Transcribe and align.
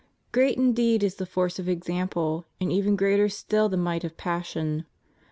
Great 0.31 0.57
indeed 0.57 1.03
is 1.03 1.13
the 1.13 1.27
force 1.27 1.59
of 1.59 1.69
example, 1.69 2.47
and 2.59 2.71
even 2.71 2.95
greater 2.95 3.29
still 3.29 3.69
the 3.69 3.77
might 3.77 4.03
of 4.03 4.17
passion. 4.17 4.87